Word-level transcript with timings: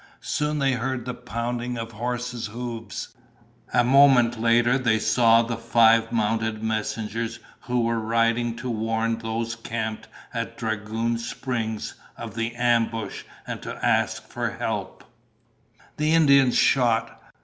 Soon 0.21 0.57
they 0.57 0.71
heard 0.71 1.05
the 1.05 1.13
pounding 1.13 1.77
of 1.77 1.91
horses' 1.91 2.47
hoofs. 2.47 3.09
A 3.71 3.83
moment 3.83 4.41
later 4.41 4.79
they 4.79 4.97
saw 4.97 5.43
the 5.43 5.57
five 5.57 6.11
mounted 6.11 6.63
messengers 6.63 7.37
who 7.65 7.81
were 7.81 7.99
riding 7.99 8.55
to 8.55 8.67
warn 8.71 9.19
those 9.19 9.55
camped 9.55 10.07
at 10.33 10.57
Dragoon 10.57 11.19
Springs 11.19 11.93
of 12.17 12.33
the 12.33 12.55
ambush 12.55 13.25
and 13.45 13.61
to 13.61 13.75
ask 13.85 14.27
for 14.27 14.49
help. 14.49 15.03
The 15.97 16.15
Indians 16.15 16.57
shot. 16.57 17.21